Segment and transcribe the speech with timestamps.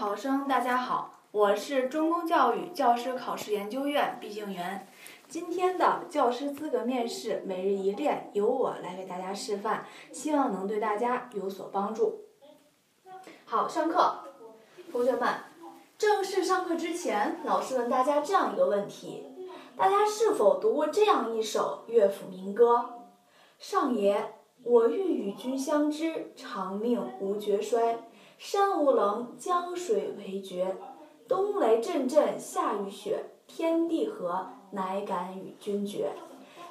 [0.00, 4.88] 考生，大家好，我是中公教育教师考试研究院毕静媛。
[5.28, 12.24] 今天的教师资格面试每日一练由我来给大家示范，希望能对大家有所帮助。
[13.44, 14.20] 好，上课，
[14.90, 15.34] 同学们，
[15.98, 19.26] 正式上课之前，老师问大家这样一个问题：
[19.76, 22.88] 大家是否读过这样一首乐府民歌？
[23.58, 24.32] 上爷，
[24.62, 27.98] 我欲与君相知，长命无绝衰。
[28.40, 30.74] 山无棱，江水为绝。
[31.28, 36.12] 冬雷阵阵，夏雨雪，天地合，乃敢与君绝。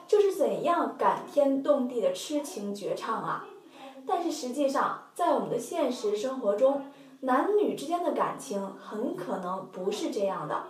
[0.07, 3.45] 这是怎样感天动地的痴情绝唱啊！
[4.07, 6.81] 但是实际上，在我们的现实生活中，
[7.19, 10.63] 男女之间的感情很可能不是这样的。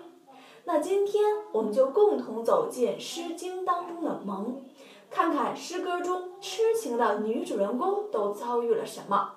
[0.66, 1.24] 那今天
[1.54, 4.66] 我们就共同走进《诗经》当中的蒙，
[5.10, 9.36] 看看诗歌中痴情的女主人公都遭遇了什么。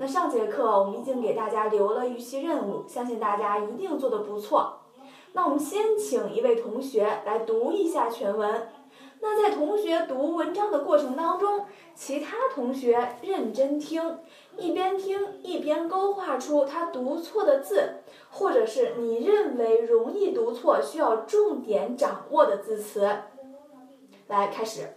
[0.00, 4.78] 那上节课我们已经给大家留了预习任务，相信大家一定做得不错。
[5.32, 8.68] 那我们先请一位同学来读一下全文。
[9.20, 14.20] 那在同学读文章的过程当中，其他同学认真听，
[14.56, 17.94] 一边听一边勾画出他读错的字，
[18.30, 23.08] 或者是你认为容易读错、需要重点掌握的字词。
[24.28, 24.94] 来，开始。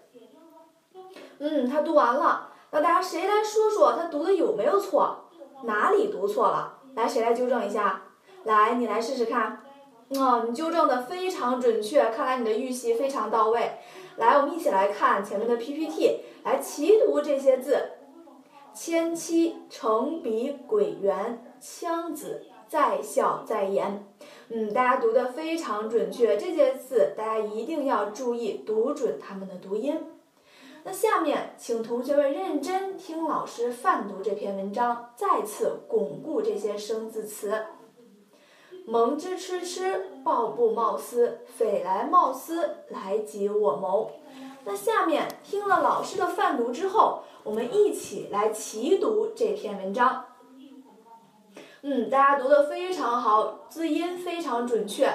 [1.40, 2.51] 嗯，他读完了。
[2.72, 5.26] 那大家谁来说说他读的有没有错？
[5.64, 6.80] 哪里读错了？
[6.96, 8.02] 来，谁来纠正一下？
[8.46, 9.62] 来，你来试试看。
[10.10, 13.78] 哦，你纠正的非常准确，看来你的预习非常到位。
[14.18, 17.92] 来，我们一起来看前面的 PPT，来齐读这些字：
[18.74, 24.06] 千妻成比鬼园，羌子在笑在言。
[24.50, 29.98] 嗯，大家读的非常准确，这些字大家一定要注意读准它们的读音。
[30.84, 37.66] 那下面，请同学们认真听老师泛读这篇文章，再次巩固这些生字词。
[38.88, 44.12] 蒙之痴痴，抱布冒丝，匪来冒丝，来及我谋。
[44.64, 50.26] 那下面听了老师的泛读之后，我们一起来齐读这篇文章。
[51.84, 55.08] 嗯，大家读的非常好，字音非常准确。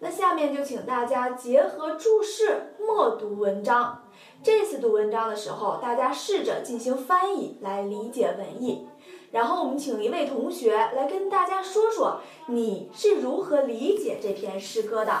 [0.00, 4.02] 那下面就请大家结合注释默读文章。
[4.42, 8.88] 这次读文章的时候，大家试着进行翻译来理解文意。
[9.32, 15.12] 然后我们请一位同学来跟大家说说你是如何理解这篇诗歌的。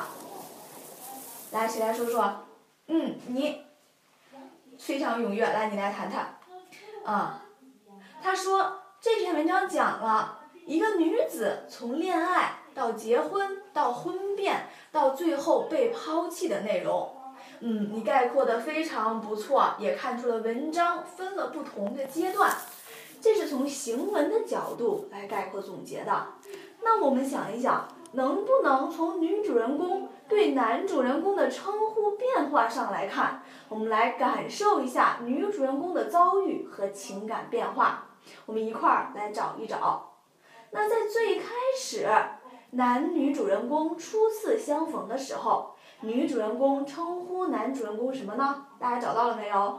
[1.52, 2.32] 来，谁来说说？
[2.86, 3.60] 嗯，你
[4.78, 6.38] 非常踊跃，来，你来谈谈。
[7.04, 7.42] 啊，
[8.22, 17.16] 他说这篇文章讲了一个女子从恋爱到结婚到婚变到最后被抛弃的内容。
[17.62, 22.50] 嗯，你概括的非常不错，也看出了文章分了不同的阶段，
[23.20, 26.26] 这是从行文的角度来概括总结的。
[26.82, 38.06] 那我们想一想，能不能从女主人公对男主人公的称呼变化上来看，我们来感受一下女主人公的遭遇和情感变化？
[38.46, 40.14] 我们一块儿来找一找。
[40.70, 41.44] 那在最开
[41.78, 42.08] 始，
[42.70, 45.74] 男女主人公初次相逢的时候。
[46.02, 48.66] 女主人公称呼男主人公什么呢？
[48.78, 49.78] 大家找到了没有？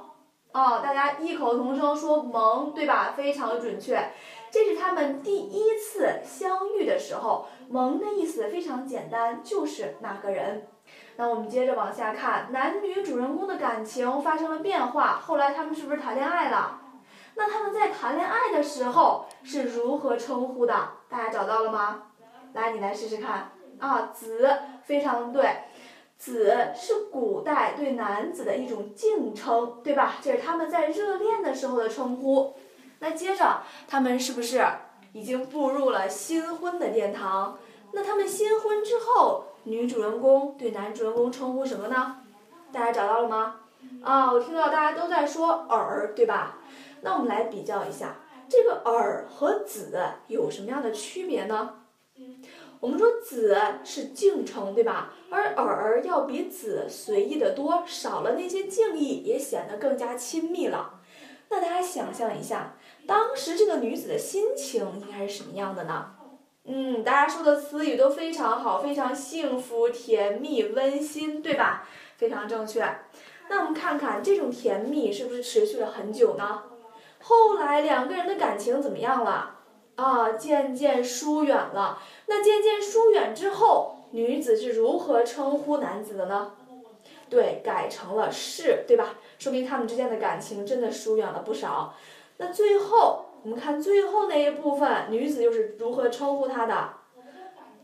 [0.54, 3.14] 哦，大家异口同声说“萌”，对吧？
[3.16, 4.12] 非常准确。
[4.52, 10.68] 这是他们第一次相遇的时候，“萌”的意思非常简单，就是那个人。
[11.16, 16.82] 那我们接着往下看，男女主人公的感情发生了变化，后来他们是不是谈恋爱了？
[17.36, 20.76] 那他们在谈恋爱的时候是如何称呼的？
[21.10, 22.04] 大家找到了吗？
[22.54, 23.52] 来，你来试试看。
[23.80, 24.48] 啊，子，
[24.84, 25.64] 非常对。
[26.22, 30.18] 子是古代对男子的一种敬称，对吧？
[30.22, 32.54] 这是他们在热恋的时候的称呼。
[33.00, 34.64] 那接着，他们是不是
[35.14, 37.58] 已经步入了新婚的殿堂？
[37.94, 42.18] 那他们新婚之后，女主人公对男主人公称呼什么呢？
[42.72, 43.56] 大家找到了吗？
[44.04, 46.60] 啊，我听到大家都在说儿，对吧？
[47.02, 48.18] 那我们来比较一下，
[48.48, 51.78] 这个儿和子有什么样的区别呢？
[52.82, 55.14] 我们说子是敬称，对吧？
[55.30, 61.00] 而儿要比子随意的多，少了那些敬意，也显得更加亲密了。
[61.50, 62.76] 那大家想象一下，
[63.06, 66.08] 当时这个女子的心情应该是什么样的呢？
[66.66, 71.88] 嗯，大家说的词语都非常好，非常幸福、甜蜜、温馨，对吧？
[72.18, 72.84] 非常正确。
[73.48, 76.64] 那我们看看这种甜蜜是不是持续了很久呢？
[77.22, 79.58] 后来两个人的感情怎么样了？
[80.02, 82.02] 啊，渐渐疏远了。
[82.26, 86.54] 那渐渐疏远之后，女子是如何称呼男子的呢？
[87.30, 89.16] 对，改成了是，对吧？
[89.38, 91.94] 说明他们之间的感情真的疏远了不少。
[92.38, 96.94] 那最后我们看最后那一部分，女子又是如何称呼他的？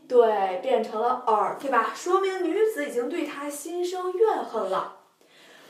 [0.08, 1.92] 对，变成了儿，对吧？
[1.94, 4.96] 说明女子已经对他心生怨恨了。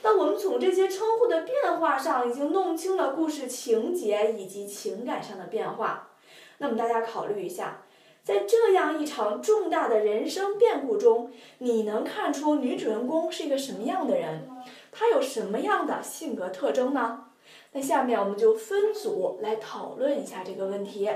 [0.02, 6.08] 那我们从这些称呼的变化上，已经弄清了故事情节以及情感上的变化。
[6.58, 7.82] 那么大家考虑一下，
[8.22, 14.48] 在这样一场重大的人生变故中，你能看出女主人公是一个什么样的人？
[14.92, 17.24] 她有什么样的性格特征呢？
[17.72, 21.08] 那下面我们就分组来讨论一下这个问题。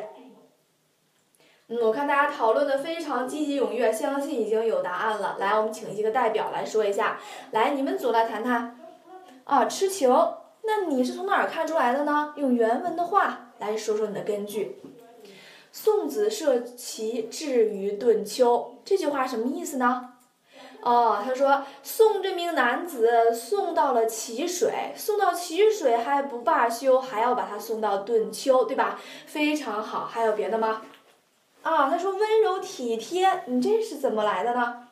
[1.68, 5.36] 嗯，我看大家讨论的非常积极踊跃，相信已经有答案了。
[5.38, 7.18] 来，我们请一个代表来说一下。
[7.52, 8.78] 来，你们组来谈谈。
[9.44, 10.10] 啊，痴情，
[10.62, 12.34] 那你是从哪儿看出来的呢？
[12.36, 14.76] 用原文的话来说说你的根据。
[15.72, 20.10] 送子涉其至于顿丘，这句话什么意思呢？
[20.82, 29.00] 哦，他说送这名男子送到了淇水，送到淇水还不罢休，还要把他送到顿丘，对吧？
[29.26, 30.82] 非常好，还有别的吗？
[31.62, 34.88] 啊，他说温柔体贴，你这是怎么来的呢？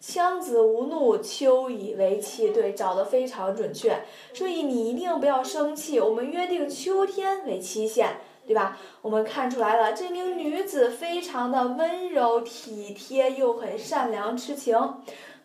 [0.00, 4.04] 羌子无怒，秋以为期，对，找的非常准确。
[4.32, 8.78] 所以你一定不要生气，我们约定秋天为期限，对吧？
[9.02, 14.78] 我们看出来了，这名女子非常的温柔体贴，又很善良痴情。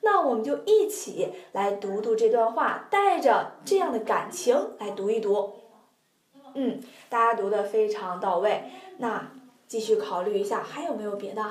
[0.01, 5.53] 那我们就一起来读读这段话，带着这样的感情来读一读。
[6.53, 8.63] 嗯，大家读的非常到位。
[8.97, 9.31] 那。
[9.71, 11.41] 继续考虑一下，还有没有别的？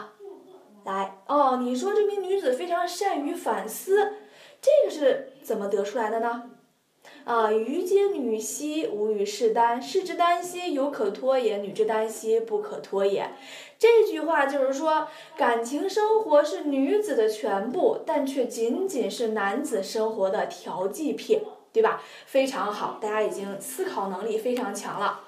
[0.84, 4.12] 来，哦，你说这名女子非常善于反思，
[4.60, 6.49] 这个是怎么得出来的呢？
[7.24, 9.80] 啊，于皆女兮，无与士耽。
[9.80, 13.30] 士之耽兮，犹可脱也；女之耽兮，不可脱也。
[13.78, 15.06] 这句话就是说，
[15.36, 21.42] 感情生活是女子的全部，但却仅仅是男子生活的调剂品，
[21.72, 22.02] 对吧？
[22.26, 25.20] 非常好，大家已经思考能力非常强了。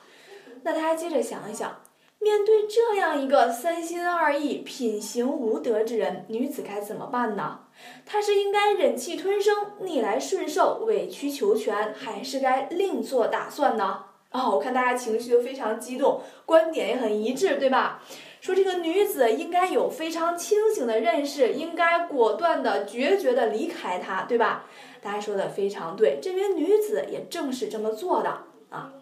[0.63, 1.81] 那大家接着想一想。
[2.23, 7.63] 面对这样一个三心二意、品行无德之人，女子该怎么办呢？
[8.07, 14.05] 她是应该忍气吞声、逆来顺受、委曲求全，还是该另做打算呢？
[14.31, 18.01] 哦，我看大家情绪都非常激动，观点也很一致，对吧？
[18.41, 24.67] 说这个女子应该有非常清醒的认识，应该果断的、决绝的离开他，对吧？
[25.01, 28.93] 大家说的非常对，这名女子也正是这么做的啊。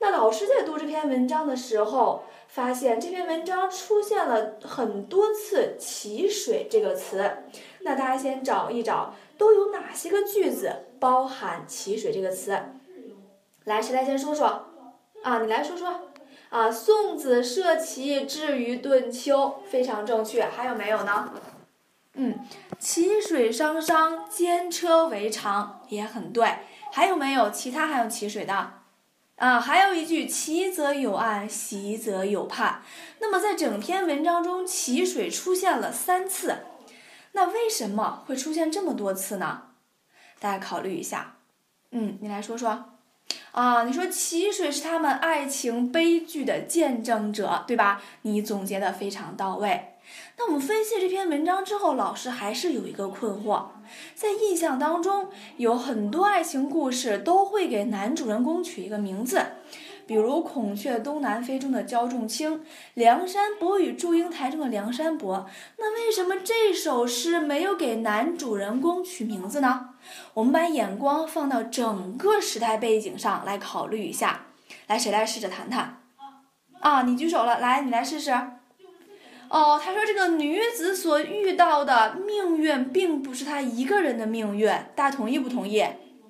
[0.00, 2.24] 那老师在读这篇文章的时候。
[2.52, 7.38] 发现这篇文章出现了很多次“淇水”这个词，
[7.80, 10.70] 那大家先找一找，都有哪些个句子
[11.00, 12.62] 包含“淇水”这个词？
[13.64, 14.66] 来，谁来先说说？
[15.22, 16.08] 啊，你来说说。
[16.50, 20.44] 啊，送子涉淇至于顿丘，非常正确。
[20.44, 21.32] 还有没有呢？
[22.12, 22.38] 嗯，
[22.78, 26.46] 淇水汤汤，兼车为常，也很对。
[26.92, 28.81] 还有没有其他还有淇水的？
[29.36, 32.82] 啊，还有一句“奇则有岸，习则有畔”。
[33.20, 36.58] 那么在整篇文章中，“奇水”出现了三次，
[37.32, 39.62] 那为什么会出现这么多次呢？
[40.38, 41.36] 大家考虑一下。
[41.90, 42.84] 嗯，你来说说。
[43.52, 48.00] 啊，你说“奇水”是他们爱情悲剧的见证者，对吧？
[48.22, 49.91] 你总结的非常到位。
[50.38, 53.66] 那我们分析这篇文章之后，老师还是有一个困惑，
[54.14, 59.44] 在印象当中，有很多爱情故事都会给男主人公取一个名字，
[60.06, 62.58] 比如《孔雀东南飞》中的焦仲卿，
[62.94, 65.46] 《梁山伯与祝英台》中的梁山伯。
[65.78, 69.90] 那为什么这首诗没有给男主人公取名字呢？
[70.34, 74.46] 我们把眼光放到整个时代背景上来考虑一下。
[74.86, 76.02] 来，谁来试着谈谈？
[76.80, 78.32] 啊，你举手了，来，你来试试。
[79.52, 85.84] 哦，他说这个女子所遇到的命运，并不是她一个人的命运，大家同意不同意？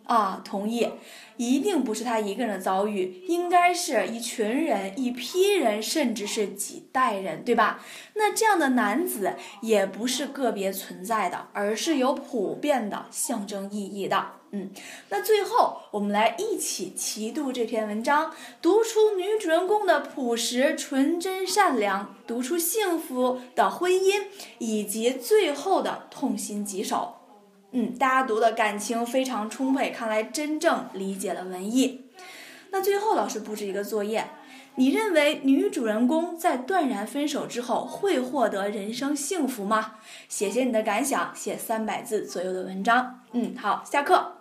[0.04, 0.88] 啊，同意，
[1.36, 7.84] 一定不是他一个人的遭遇，应该是一群人、一批人，甚至是几代人，对吧？
[8.14, 14.32] 那这样的男子也不是个别存在的，而是有普遍的象征意义的。
[14.54, 14.70] 嗯，
[15.08, 24.24] 那最后我们来一起齐读这篇文章，读出女主人公的朴实、纯真、善良，读出幸福的婚姻，
[24.58, 27.21] 以及最后的痛心疾首。
[27.72, 32.02] 嗯，大家读的感情非常充沛，看来真正理解了文艺。
[32.70, 34.26] 那最后老师布置一个作业，
[34.76, 39.96] 你认为女主人公在断然分手之后会获得人生幸福吗？
[40.28, 43.20] 写写你的感想，写三百字左右的文章。
[43.32, 44.32] 嗯，好，下课。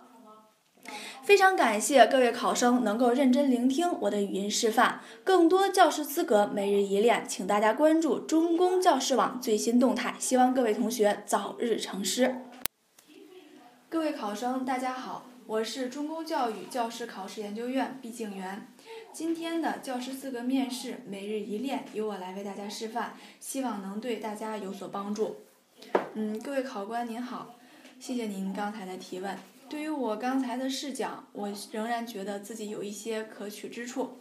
[1.22, 5.00] 非常感谢各位考生能够认真聆听我的语音示范。
[5.22, 10.16] 更多教师资格每日一练，请大家关注中公教师网最新动态。
[10.18, 12.34] 希望各位同学早日成师。
[13.92, 18.66] 各位考生，大家好，我是中公教育教师考试研究院毕静元。
[19.12, 25.36] 今天的教师资格面试每日一练由我来为大家示范，希望能对大家有所帮助。
[26.14, 27.56] 嗯，各位考官您好，
[28.00, 29.36] 谢谢您刚才的提问。
[29.68, 34.20] 对于我刚才的试讲，我仍然觉得自己有一些可取之处。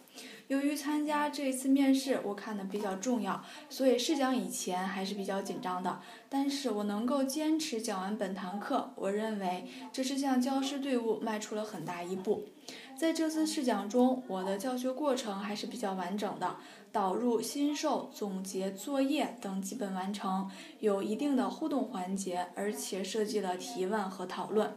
[0.52, 6.02] 由于参加这一次面试，我看的比较重要，所以试讲以前还是比较紧张的。
[6.28, 12.50] 但是我能够坚持讲完本堂课，我认为这是向教师队伍迈出了很大一步。
[12.98, 16.58] 在这次试讲中，我的教学过程还是比较完整的。
[16.92, 24.76] 导入、新授、总结、作业等基本完成，有一定的互动环节，而且设计了提问和讨论。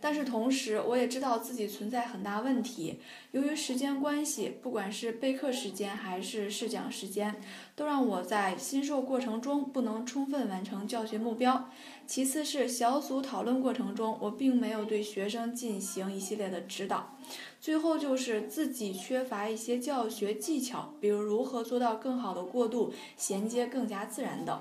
[0.00, 3.00] 但是同时，我也知道自己存在很大问题。
[3.32, 7.34] 由于时间关系，不管是备课时间还是试讲时间，
[7.74, 11.68] 都让我在新授过程中不能充分完成教学目标。
[12.06, 17.16] 其次是小组讨论过程中，我并没有对学生进行一系列的指导。
[17.60, 24.60] 最后就是自己缺乏一些教学技巧，比如如何何做到更好的过渡、衔接更加自然的。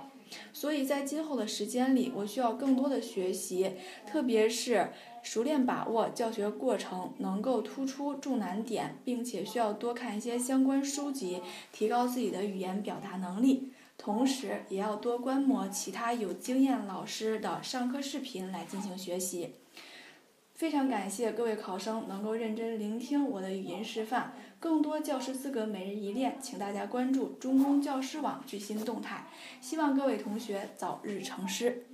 [0.54, 3.74] 所以在今后的时间里，我需要更多的学习，
[4.08, 11.42] 特别是熟练把握教学过程，能够突出重难点，并且需要多看一些相关书籍，
[11.74, 13.74] 提高自己的语言表达能力。
[13.98, 19.56] 同时，也要多观摩其他有经验老师的上课视频来进行学习。
[20.54, 24.34] 非常感谢各位考生能够认真聆听我的语音示范。
[24.66, 29.28] 更多教师资格每日一练，请大家关注中公教师网最新动态。
[29.62, 31.86] 希望各位同学早日成师。